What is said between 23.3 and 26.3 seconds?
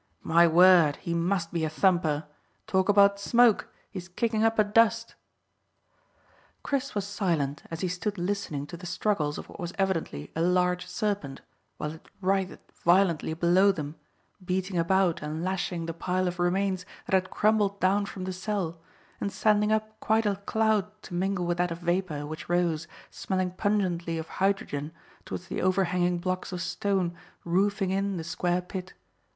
pungently of hydrogen, towards the overhanging